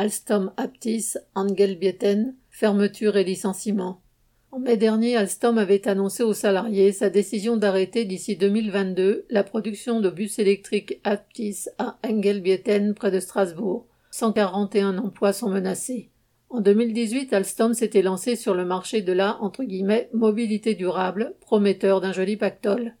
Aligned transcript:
Alstom 0.00 0.50
Aptis 0.56 1.18
Angelbieten, 1.34 2.34
fermeture 2.48 3.18
et 3.18 3.22
licenciement. 3.22 4.00
En 4.50 4.58
mai 4.58 4.78
dernier, 4.78 5.14
Alstom 5.14 5.58
avait 5.58 5.86
annoncé 5.86 6.22
aux 6.22 6.32
salariés 6.32 6.92
sa 6.92 7.10
décision 7.10 7.58
d'arrêter 7.58 8.06
d'ici 8.06 8.34
2022 8.34 9.26
la 9.28 9.44
production 9.44 10.00
de 10.00 10.08
bus 10.08 10.38
électriques 10.38 11.00
Aptis 11.04 11.66
à 11.76 11.98
Engelbieten 12.02 12.94
près 12.94 13.10
de 13.10 13.20
Strasbourg. 13.20 13.88
141 14.10 14.96
emplois 14.96 15.34
sont 15.34 15.50
menacés. 15.50 16.08
En 16.48 16.62
2018, 16.62 17.34
Alstom 17.34 17.74
s'était 17.74 18.00
lancé 18.00 18.36
sur 18.36 18.54
le 18.54 18.64
marché 18.64 19.02
de 19.02 19.12
la 19.12 19.38
mobilité 20.14 20.74
durable, 20.74 21.34
prometteur 21.42 22.00
d'un 22.00 22.14
joli 22.14 22.38
pactole. 22.38 22.94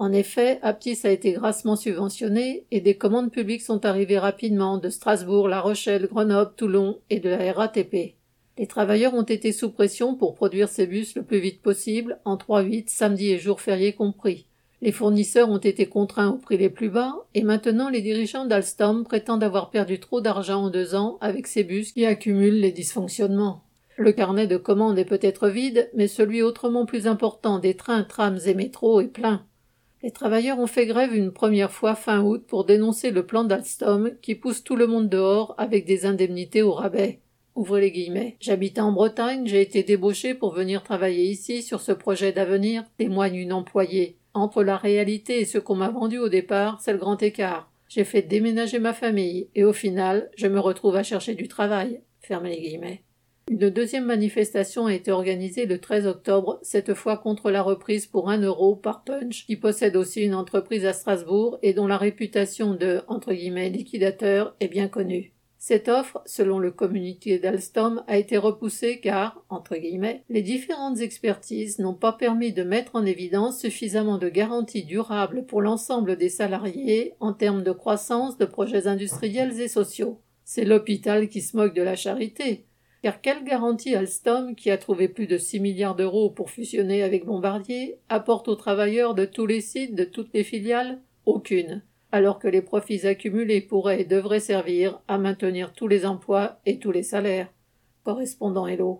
En 0.00 0.12
effet, 0.12 0.58
Aptis 0.62 1.00
a 1.04 1.10
été 1.10 1.32
grassement 1.32 1.76
subventionné 1.76 2.64
et 2.70 2.80
des 2.80 2.96
commandes 2.96 3.30
publiques 3.30 3.60
sont 3.60 3.84
arrivées 3.84 4.18
rapidement 4.18 4.78
de 4.78 4.88
Strasbourg, 4.88 5.46
La 5.46 5.60
Rochelle, 5.60 6.06
Grenoble, 6.06 6.54
Toulon 6.56 7.00
et 7.10 7.20
de 7.20 7.28
la 7.28 7.52
RATP. 7.52 8.14
Les 8.56 8.66
travailleurs 8.66 9.12
ont 9.12 9.24
été 9.24 9.52
sous 9.52 9.68
pression 9.68 10.14
pour 10.14 10.34
produire 10.34 10.70
ces 10.70 10.86
bus 10.86 11.16
le 11.16 11.22
plus 11.22 11.38
vite 11.38 11.60
possible, 11.60 12.18
en 12.24 12.36
3-8, 12.36 12.84
samedi 12.88 13.28
et 13.28 13.38
jours 13.38 13.60
fériés 13.60 13.92
compris. 13.92 14.46
Les 14.80 14.90
fournisseurs 14.90 15.50
ont 15.50 15.58
été 15.58 15.84
contraints 15.84 16.30
au 16.30 16.38
prix 16.38 16.56
les 16.56 16.70
plus 16.70 16.88
bas, 16.88 17.16
et 17.34 17.42
maintenant 17.42 17.90
les 17.90 18.00
dirigeants 18.00 18.46
d'Alstom 18.46 19.04
prétendent 19.04 19.44
avoir 19.44 19.68
perdu 19.68 20.00
trop 20.00 20.22
d'argent 20.22 20.62
en 20.62 20.70
deux 20.70 20.94
ans 20.94 21.18
avec 21.20 21.46
ces 21.46 21.62
bus 21.62 21.92
qui 21.92 22.06
accumulent 22.06 22.60
les 22.60 22.72
dysfonctionnements. 22.72 23.64
Le 23.98 24.12
carnet 24.12 24.46
de 24.46 24.56
commandes 24.56 24.98
est 24.98 25.04
peut-être 25.04 25.50
vide, 25.50 25.90
mais 25.94 26.08
celui 26.08 26.40
autrement 26.40 26.86
plus 26.86 27.06
important 27.06 27.58
des 27.58 27.74
trains, 27.74 28.02
trams 28.02 28.38
et 28.46 28.54
métros 28.54 29.02
est 29.02 29.08
plein. 29.08 29.44
Les 30.02 30.10
travailleurs 30.10 30.58
ont 30.58 30.66
fait 30.66 30.86
grève 30.86 31.14
une 31.14 31.30
première 31.30 31.72
fois 31.72 31.94
fin 31.94 32.22
août 32.22 32.44
pour 32.46 32.64
dénoncer 32.64 33.10
le 33.10 33.26
plan 33.26 33.44
d'Alstom 33.44 34.12
qui 34.22 34.34
pousse 34.34 34.64
tout 34.64 34.76
le 34.76 34.86
monde 34.86 35.10
dehors 35.10 35.54
avec 35.58 35.84
des 35.84 36.06
indemnités 36.06 36.62
au 36.62 36.72
rabais. 36.72 37.20
Ouvrez 37.54 37.82
les 37.82 37.90
guillemets. 37.90 38.36
J'habitais 38.40 38.80
en 38.80 38.92
Bretagne, 38.92 39.46
j'ai 39.46 39.60
été 39.60 39.82
débauché 39.82 40.34
pour 40.34 40.54
venir 40.54 40.82
travailler 40.82 41.24
ici 41.24 41.62
sur 41.62 41.80
ce 41.80 41.92
projet 41.92 42.32
d'avenir, 42.32 42.84
témoigne 42.96 43.36
une 43.36 43.52
employée. 43.52 44.16
Entre 44.32 44.62
la 44.62 44.78
réalité 44.78 45.40
et 45.40 45.44
ce 45.44 45.58
qu'on 45.58 45.74
m'a 45.74 45.90
vendu 45.90 46.18
au 46.18 46.28
départ, 46.28 46.80
c'est 46.80 46.92
le 46.92 46.98
grand 46.98 47.22
écart. 47.22 47.70
J'ai 47.88 48.04
fait 48.04 48.22
déménager 48.22 48.78
ma 48.78 48.94
famille, 48.94 49.48
et 49.56 49.64
au 49.64 49.72
final, 49.72 50.30
je 50.36 50.46
me 50.46 50.60
retrouve 50.60 50.96
à 50.96 51.02
chercher 51.02 51.34
du 51.34 51.48
travail. 51.48 52.00
Fermez 52.20 52.50
les 52.50 52.62
guillemets. 52.62 53.02
Une 53.50 53.68
deuxième 53.68 54.04
manifestation 54.04 54.86
a 54.86 54.94
été 54.94 55.10
organisée 55.10 55.66
le 55.66 55.80
13 55.80 56.06
octobre, 56.06 56.60
cette 56.62 56.94
fois 56.94 57.16
contre 57.16 57.50
la 57.50 57.62
reprise 57.62 58.06
pour 58.06 58.30
un 58.30 58.40
euro 58.40 58.76
par 58.76 59.02
Punch, 59.02 59.44
qui 59.44 59.56
possède 59.56 59.96
aussi 59.96 60.22
une 60.22 60.36
entreprise 60.36 60.86
à 60.86 60.92
Strasbourg 60.92 61.58
et 61.60 61.74
dont 61.74 61.88
la 61.88 61.98
réputation 61.98 62.74
de 62.74 63.00
entre 63.08 63.32
guillemets 63.32 63.68
liquidateur 63.68 64.54
est 64.60 64.68
bien 64.68 64.86
connue. 64.86 65.32
Cette 65.58 65.88
offre, 65.88 66.22
selon 66.26 66.60
le 66.60 66.70
communiqué 66.70 67.40
d'Alstom, 67.40 68.04
a 68.06 68.18
été 68.18 68.38
repoussée 68.38 69.00
car, 69.00 69.44
entre 69.48 69.74
guillemets, 69.74 70.22
les 70.28 70.42
différentes 70.42 71.00
expertises 71.00 71.80
n'ont 71.80 71.92
pas 71.92 72.12
permis 72.12 72.52
de 72.52 72.62
mettre 72.62 72.94
en 72.94 73.04
évidence 73.04 73.58
suffisamment 73.58 74.18
de 74.18 74.28
garanties 74.28 74.84
durables 74.84 75.44
pour 75.44 75.60
l'ensemble 75.60 76.16
des 76.16 76.28
salariés 76.28 77.14
en 77.18 77.32
termes 77.32 77.64
de 77.64 77.72
croissance 77.72 78.38
de 78.38 78.44
projets 78.44 78.86
industriels 78.86 79.60
et 79.60 79.66
sociaux. 79.66 80.20
C'est 80.44 80.64
l'hôpital 80.64 81.28
qui 81.28 81.40
se 81.40 81.56
moque 81.56 81.74
de 81.74 81.82
la 81.82 81.96
charité. 81.96 82.66
Car 83.02 83.20
quelle 83.20 83.44
garantie 83.44 83.94
Alstom, 83.94 84.54
qui 84.54 84.70
a 84.70 84.78
trouvé 84.78 85.08
plus 85.08 85.26
de 85.26 85.38
6 85.38 85.60
milliards 85.60 85.96
d'euros 85.96 86.30
pour 86.30 86.50
fusionner 86.50 87.02
avec 87.02 87.24
Bombardier, 87.24 87.98
apporte 88.08 88.48
aux 88.48 88.56
travailleurs 88.56 89.14
de 89.14 89.24
tous 89.24 89.46
les 89.46 89.60
sites 89.60 89.94
de 89.94 90.04
toutes 90.04 90.34
les 90.34 90.44
filiales? 90.44 91.00
Aucune 91.24 91.82
alors 92.12 92.38
que 92.38 92.48
les 92.48 92.62
profits 92.62 93.06
accumulés 93.06 93.60
pourraient 93.60 94.02
et 94.02 94.04
devraient 94.04 94.40
servir 94.40 95.00
à 95.08 95.18
maintenir 95.18 95.72
tous 95.72 95.88
les 95.88 96.06
emplois 96.06 96.60
et 96.66 96.78
tous 96.78 96.90
les 96.90 97.02
salaires. 97.02 97.52
Correspondant 98.04 98.66
Hello. 98.66 98.98